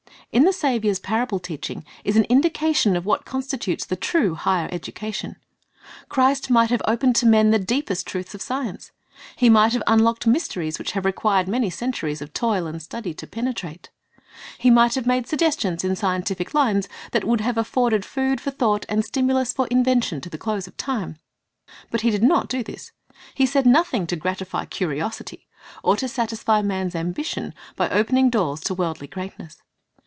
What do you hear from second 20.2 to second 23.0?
to the close of time. But He did not do this.